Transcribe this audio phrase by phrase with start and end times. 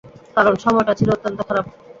[0.35, 1.65] কারণ, সময়টা ছিল অত্যন্ত খারাপ।